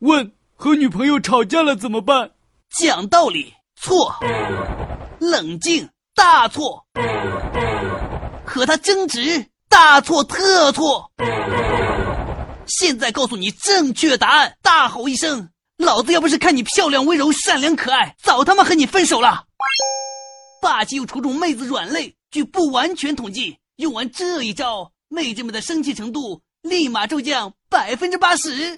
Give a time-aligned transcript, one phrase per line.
[0.00, 2.30] 问和女朋友吵架了怎么办？
[2.70, 4.10] 讲道理，错；
[5.18, 6.82] 冷静，大错；
[8.46, 11.10] 和他争执，大错特错。
[12.66, 15.50] 现在告诉你正确答案，大吼一声！
[15.76, 19.44] 老子要不是看你漂亮、温柔、善良、可爱，早他妈和你分手了。
[20.62, 28.74] 霸气又戳中妹子软肋，据不完全统计，用完这一招，妹子们的生气程度立马骤降百分之八十。